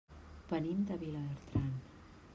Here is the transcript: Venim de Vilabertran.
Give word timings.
Venim 0.51 0.81
de 0.93 0.97
Vilabertran. 1.03 1.69